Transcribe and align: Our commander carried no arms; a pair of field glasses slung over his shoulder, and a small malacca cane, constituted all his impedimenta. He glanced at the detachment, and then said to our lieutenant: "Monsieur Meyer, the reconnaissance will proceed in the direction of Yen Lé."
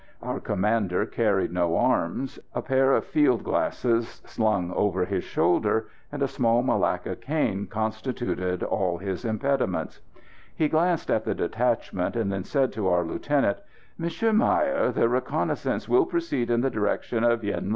Our 0.23 0.39
commander 0.39 1.05
carried 1.05 1.51
no 1.53 1.77
arms; 1.77 2.39
a 2.55 2.61
pair 2.63 2.93
of 2.93 3.05
field 3.05 3.43
glasses 3.43 4.23
slung 4.25 4.71
over 4.71 5.05
his 5.05 5.23
shoulder, 5.23 5.89
and 6.11 6.23
a 6.23 6.27
small 6.27 6.63
malacca 6.63 7.15
cane, 7.17 7.67
constituted 7.67 8.63
all 8.63 8.97
his 8.97 9.23
impedimenta. 9.25 9.99
He 10.55 10.69
glanced 10.69 11.11
at 11.11 11.23
the 11.23 11.35
detachment, 11.35 12.15
and 12.15 12.31
then 12.31 12.45
said 12.45 12.73
to 12.73 12.87
our 12.87 13.03
lieutenant: 13.03 13.59
"Monsieur 13.95 14.33
Meyer, 14.33 14.89
the 14.91 15.07
reconnaissance 15.07 15.87
will 15.87 16.07
proceed 16.07 16.49
in 16.49 16.61
the 16.61 16.71
direction 16.71 17.23
of 17.23 17.43
Yen 17.43 17.65
Lé." 17.65 17.69